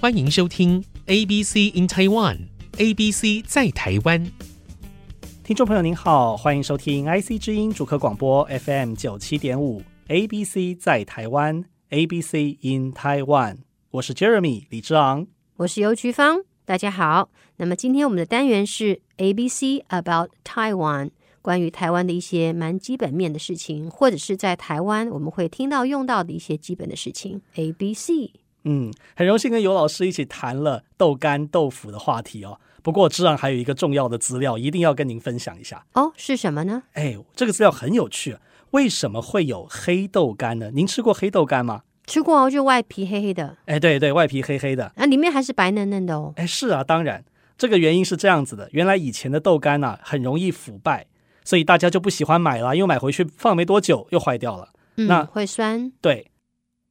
[0.00, 4.26] 欢迎收听 ABC in Taiwan，ABC 在台湾。
[5.44, 13.58] 听众朋友您好，欢迎收听 IC 之音主客广播 FM 九七点五，ABC 在台湾，ABC in Taiwan。
[13.90, 15.26] 我是 Jeremy 李之昂，
[15.58, 17.28] 我是尤菊芳，大家好。
[17.58, 21.10] 那么今天我们的单元是 ABC about Taiwan。
[21.42, 27.42] 关于台湾的一些蛮基本面的事情，或者是在台湾我们会听到用到的一些基本的事情。
[27.56, 28.32] A B C，
[28.64, 32.58] 嗯，很荣幸跟尤老师一起谈了豆干豆腐的话题哦。
[32.82, 36.12] 不过，之昂还有一个重要的资料，一定要跟您分享一下哦。
[36.16, 36.82] 是什么呢？
[36.92, 38.36] 哎，这个资料很有趣。
[38.70, 40.70] 为什么会有黑豆干呢？
[40.72, 41.82] 您吃过黑豆干吗？
[42.06, 43.56] 吃过哦，就外皮黑黑的。
[43.66, 46.32] 哎，对对，外皮黑黑的，那、啊、里面还是白嫩嫩的哦。
[46.36, 47.24] 哎，是啊，当然，
[47.58, 48.68] 这个原因是这样子的。
[48.72, 51.06] 原来以前的豆干啊，很容易腐败。
[51.42, 54.68] 所以大家就不喜欢买了，因为买回去放没多久又坏掉了。
[54.96, 55.90] 嗯，那会酸。
[56.00, 56.30] 对，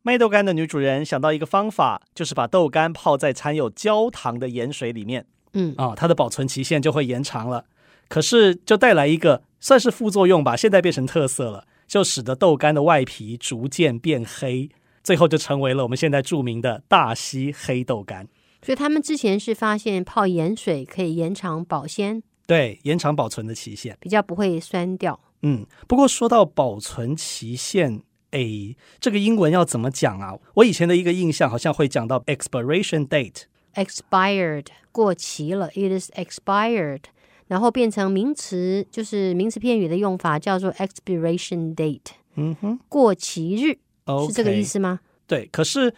[0.02, 5.26] 卖豆干的女主人想到一个方法，就是把豆干泡在掺有焦糖的盐水里面。
[5.54, 7.66] 嗯啊，它的保存期限就会延长了。
[8.08, 14.70] 可是就带来一个算是副作用吧，现在变成特色了，就使得豆干的外皮逐渐变黑，
[15.04, 18.28] 最后就成为了我们现在著名的大溪黑豆干。
[18.62, 22.24] 所以他们之前是发现泡盐水可以延长保鲜。
[22.48, 25.20] 对，延长保存的期限，比较不会酸掉。
[25.44, 30.38] 嗯，不过说到保存期限，诶，这个英文要怎么讲啊？
[30.56, 37.02] 我以前的一个印象好像会讲到 expiration date，expired 过期了，it is expired，
[37.48, 42.12] 然后变成名词，就是名词片语的用法叫做 expiration date。
[42.36, 43.80] 嗯哼，过期日
[44.28, 45.00] 是这个意思吗？
[45.26, 45.92] 对，可是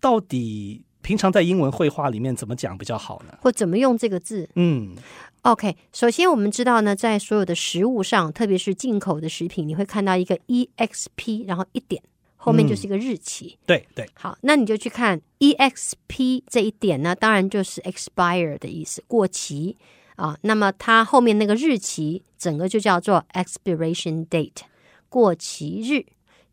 [0.00, 3.38] 到底平常在英文会话里面怎么讲比较好呢？
[3.40, 4.48] 或怎么用这个字？
[4.56, 4.96] 嗯。
[5.42, 12.02] OK，首先我们知道呢，在所有的食物上，特别是进口的食品，你会看到一个 EXP，然后一点
[12.36, 13.56] 后面就是一个日期。
[13.60, 19.76] 嗯、对对，好，那你就去看 EXP 这一点呢，当然就是 expire 的意思，过期
[20.16, 20.36] 啊。
[20.40, 24.62] 那么它后面那个日期，整个就叫做 expiration date，
[25.08, 26.04] 过期日。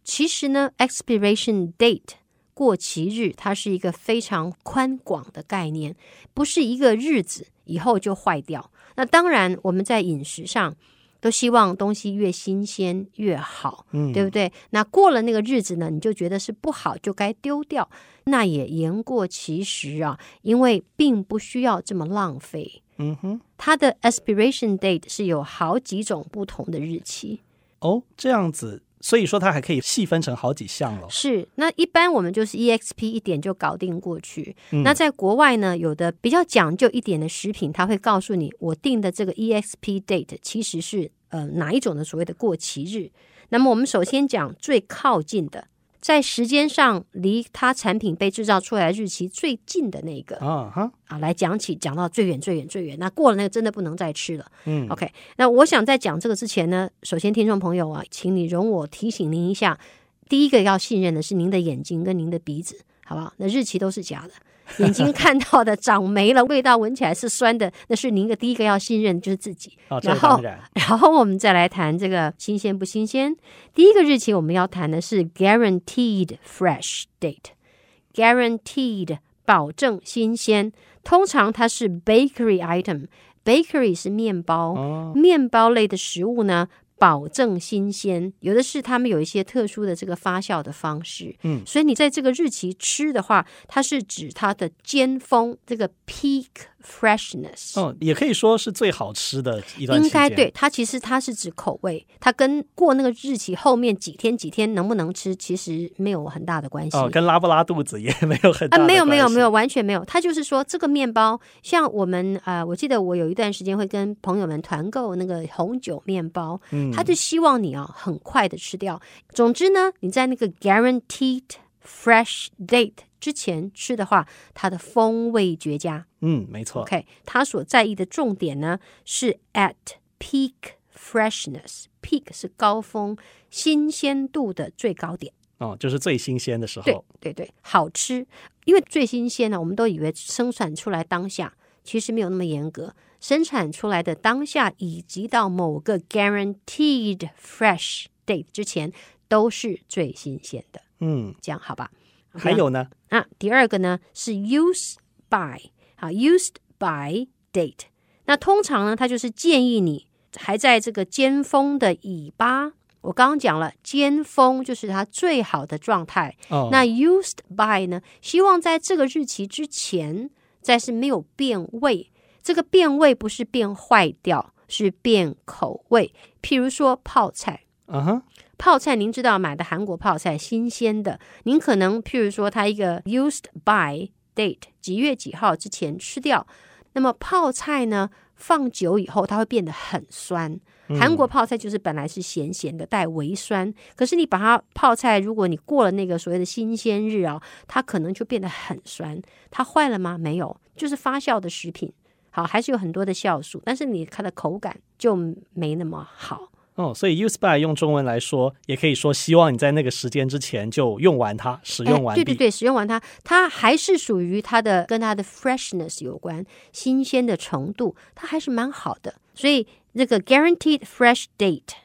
[0.03, 2.21] 其实呢，expiration date
[2.53, 5.95] 过期日，它是一个非常宽广的概念，
[6.33, 8.71] 不是一个日子以后就坏掉。
[8.95, 10.75] 那当然，我们在饮食上
[11.19, 14.51] 都希望东西越新鲜越好，嗯，对不对？
[14.69, 17.89] 那过了那个日子呢，你就觉得是不好，就该丢掉，
[18.25, 22.83] 那也言过其实啊，因为并不需要这么浪费。
[22.97, 27.41] 嗯哼，它的 expiration date 是有好几种不同的日期。
[27.79, 28.83] 哦，这样子。
[29.03, 31.07] 所以说它还可以细分成好几项了。
[31.09, 34.55] 是，那一般我们就是 EXP 一点就搞定过去。
[34.71, 43.11] 嗯、那在国外呢，有的比较讲究一点的食品，它会告诉你，我定的这个 EXP date 其实是呃哪一种的所谓的过期日。
[43.49, 45.67] 那么我们首先讲最靠近的。
[46.03, 50.35] 在时间上离它产品被制造出来日期最近的那个。
[50.35, 50.91] 啊哈。
[51.05, 54.45] 啊，来讲起讲到最远最远最远，那过了那个真的不能再吃了。
[54.65, 59.79] 嗯，OK，那我想在讲这个之前呢，首先听众朋友啊，请你容我提醒您一下，
[60.27, 63.33] 第一个要信任的是您的眼睛跟您的鼻子，好不好？
[63.37, 64.31] 那日期都是假的。
[64.77, 69.77] 眼睛看到的 长霉了，味道闻起来是酸的，那是您的第一个要信任就是自己。
[69.89, 70.41] 哦，然后，
[70.73, 73.35] 然后我们再来谈这个新鲜不新鲜。
[73.75, 80.71] 第一个日期我们要谈的是 guaranteed fresh date，guaranteed 保证新鲜。
[81.03, 86.69] 通常它是 bakery item，bakery 是面包，哦，面包类的食物呢。
[86.97, 96.47] 保证新鲜，有的是他们有一些特殊的这个发酵的方式，嗯，所以你在这个日期吃的话，它是指它的尖峰，这个 peak
[96.85, 100.03] freshness，哦，也可以说是最好吃的一段时间。
[100.03, 106.97] 应该对，它其实它是指口味，它跟过那个日期后面几天几天能不能吃，其实没有很大的关系。
[106.97, 108.83] 哦，跟拉不拉肚子也没有很大的关系。
[108.83, 110.03] 啊，没有没有没有，完全没有。
[110.05, 116.91] 它就是说这个面包，像我们啊、呃，我记得我有一段时间会跟朋友们团购那个红酒面包，嗯。
[116.91, 119.01] 他就希望你啊，很快的吃掉。
[119.33, 121.43] 总之呢，你在那个 guaranteed
[121.83, 126.05] fresh date 之前吃的话，它的风味绝佳。
[126.19, 126.81] 嗯，没错。
[126.81, 129.75] OK，他所在意的重点呢是 at
[130.19, 130.51] peak
[130.93, 131.85] freshness。
[132.01, 133.15] peak 是高峰，
[133.49, 135.33] 新鲜度的最高点。
[135.59, 136.83] 哦，就是最新鲜的时候。
[137.21, 138.27] 对对对，好吃。
[138.65, 141.55] 因为最新鲜呢，我们都以为生产出来当下，
[141.85, 142.93] 其实没有那么严格。
[143.21, 148.91] 生产出来的当下，以及到某个 guaranteed fresh date 之前，
[149.29, 150.81] 都是最新鲜的。
[150.99, 151.89] 嗯，这样好吧？
[152.33, 152.87] 还有呢？
[153.09, 154.95] 啊，第二个呢是 used
[155.29, 157.85] by，好，used by date。
[158.25, 166.35] 那通常呢，它就是建议你还在这个尖峰的尾巴我刚刚讲了，尖峰就是它最好的状态。
[166.49, 168.01] 哦，那 used by 呢？
[168.21, 170.29] 希望在这个日期之前，
[170.61, 172.09] 再是没有变味。
[172.41, 176.13] 这个变味不是变坏掉，是变口味。
[176.41, 178.21] 譬如说泡菜，嗯哼，
[178.57, 186.47] 泡菜，您知道买的韩国泡菜新鲜的，您可能譬如说它一个 used by date 几月几号之前吃掉，
[186.93, 190.59] 那么泡菜呢，放久以后它会变得很酸。
[190.99, 193.71] 韩国泡菜就是本来是咸咸的，带微酸。
[193.95, 199.21] 可是你把它泡菜，如果你过了那个所谓的新鲜日啊，它可能就变得很酸。
[199.51, 200.17] 它坏了吗？
[200.17, 201.93] 没有，就是发酵的食品。
[202.31, 205.15] 好，还是有很多的酵素，但是你它的口感就
[205.53, 206.49] 没那么好。
[206.75, 212.23] 哦，所以 use by 用中文来说，也可以说希望你在那个时间之前就用完它，使用完毕。
[212.23, 219.13] 对对对，使用完它，它还是属于它的跟它的 freshness 有关，新鲜的程度，它还是蛮好的。
[219.35, 221.75] 所以这个 guaranteed fresh date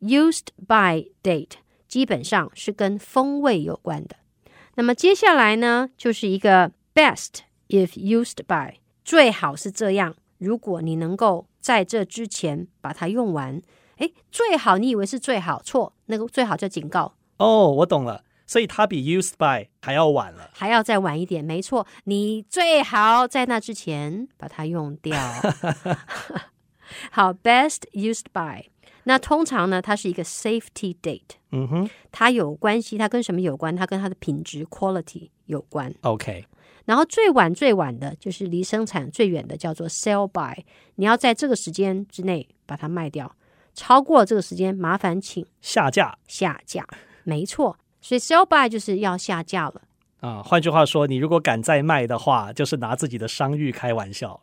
[0.00, 1.52] used by date
[1.88, 4.16] 基本上是跟风味有关的。
[4.74, 7.38] 那么接下来呢，就是一个 best
[7.68, 10.14] if used by，最好是这样。
[10.36, 13.62] 如果你能够在这之前把它用完。
[13.98, 17.14] 哎，最好你以为是最好，错，那个最好叫警告。
[17.38, 25.18] 哦，我懂了，所以它比 used by 还要晚了，还要再晚一点，没错，你最好在那之前把它用掉。
[27.10, 28.66] 好，best used by，
[29.04, 33.74] 那通常呢，它是一个 safety date，嗯哼，它有关系，它跟什么有关？
[33.74, 35.92] 它跟它的品质 quality 有关。
[36.02, 36.44] OK，
[36.84, 40.62] 然后最晚最晚的就是离生产最远的，叫做 sell by，
[40.96, 43.34] 你要在这个时间之内把它卖掉。
[43.74, 46.16] 超过了这个时间，麻烦请下架。
[46.26, 46.86] 下架，
[47.24, 47.76] 没错。
[48.00, 49.82] 所以 sell by 就是要下架了
[50.20, 50.42] 啊。
[50.42, 54.40] 换句话说，你如果敢再卖的话，就是拿自己的商誉开玩笑。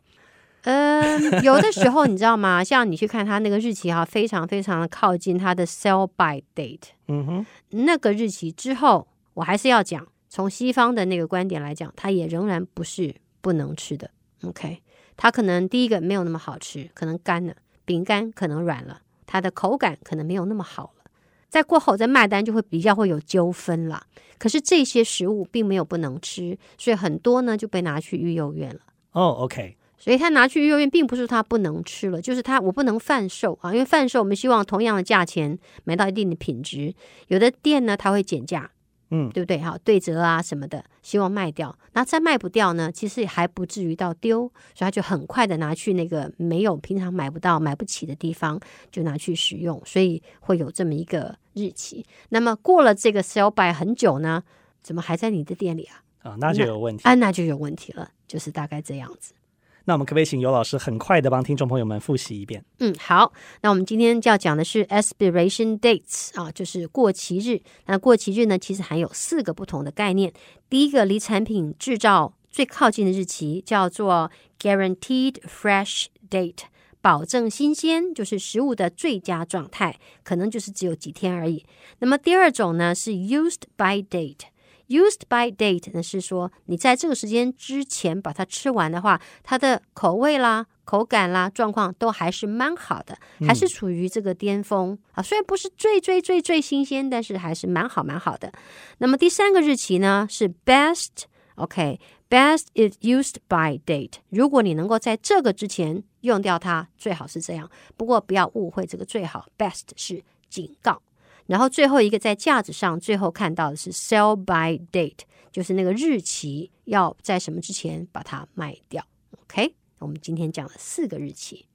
[0.64, 2.62] 嗯，有的时候你知道吗？
[2.64, 6.90] 像你去看他那个日期哈，非常非常的靠近它的 sell by date。
[7.08, 14.10] 嗯哼，那个日期之后，我还是要讲，从西方的那个观点来讲，它也仍然不是不能吃的。
[14.44, 14.82] OK，
[15.16, 19.00] 它可能第一个没有那么好吃，可能干了，饼干可能软了。
[19.26, 21.10] 它的口感可能没有那么好了，
[21.48, 24.06] 在过后再卖单就会比较会有纠纷了。
[24.38, 28.80] 可是这些食物并没有不能吃，所以很多呢就被拿去育幼院了。
[29.12, 36.92] 哦，OK，所以他拿去育幼院，并不是他不能吃了，就是他我不能贩售啊，因为贩售我们希望同样的价钱买到一定的品质，
[37.28, 38.70] 有的店呢他会减价。
[39.12, 39.58] 嗯，对不对？
[39.58, 41.76] 哈，对折啊什么的，希望卖掉。
[41.92, 42.90] 那再卖不掉呢？
[42.90, 44.40] 其实还不至于到丢，
[44.74, 48.58] 所以他就很快的拿去那个没有平常买不到、买不起的地方，
[48.90, 49.80] 就拿去使用。
[49.84, 52.04] 所以会有这么一个日期。
[52.30, 54.42] 那么过了这个 sell by 很久呢，
[54.82, 56.02] 怎么还在你的店里啊？
[56.22, 57.04] 啊、哦，那就有问题。
[57.04, 59.34] 啊，那就有问题了，就是大概这样子。
[59.84, 62.64] 那我们可不可以请尤老师很快的帮听众朋友们复习一遍？
[62.78, 63.32] 嗯，好。
[63.62, 67.60] 那我们今天就要讲的是 expiration dates 啊，就是过期日。
[67.86, 70.32] 那过期日呢，其实含有四个不同的概念。
[70.70, 74.30] 第一个离产品制造最靠近的日期叫做
[74.60, 76.64] guaranteed fresh date，
[77.00, 81.64] 保证新鲜，就是食物的最佳状态，可能就是只有几天而已。
[81.98, 84.51] 那么第二种呢是 used by date。
[84.92, 93.16] Used by date 呢，是说你在这个时间之前把它吃完的话，它的口味啦、口感啦、状况都还是蛮好的，
[93.46, 95.22] 还是处于这个巅峰啊。
[95.22, 98.52] 虽然不是最最最最新鲜，但是还是蛮好蛮好的。
[98.98, 104.16] 那么第三个日期呢是 best，OK，best is used by date。
[104.28, 107.70] 如果你能够在这个之前用掉它，最好是这样。
[107.96, 111.00] 不过不要误会，这个最好 best 是警告。
[111.46, 115.20] 然后最后一个在架子上最后看到的是 sell by date，
[115.50, 119.04] 就是那个日期要在什么之前把它卖掉。
[119.42, 121.66] OK，我们今天讲了四个日期，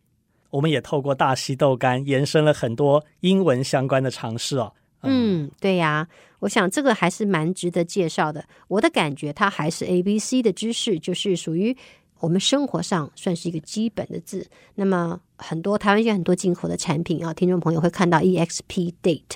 [0.50, 4.74] 我们也透过大溪豆干延伸了很多英文相关的尝试哦。
[5.02, 6.08] 嗯，嗯对呀，
[6.40, 8.48] 我想这个还是蛮值得介绍的。
[8.68, 11.78] 我的感觉它还是 ABC 的知识，就是属于
[12.20, 14.50] 我们生活上算是一个基本的字。
[14.76, 19.36] 那么很多台湾现在很多进口的产品啊，听众朋友会看到 EXP date。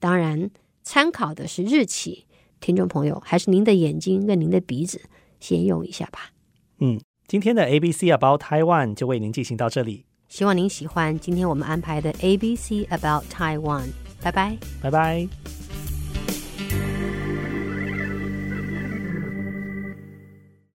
[0.00, 0.50] 当然，
[0.82, 2.24] 参考的是日期，
[2.58, 5.02] 听众朋友还是您的眼睛跟您的鼻子
[5.38, 6.32] 先用一下吧。
[6.78, 13.84] 嗯，今天的 ABC About Taiwan 就为您进行到这里，希望您喜欢今天我们安排的 ABC About Taiwan。
[14.22, 15.59] 拜拜，拜拜。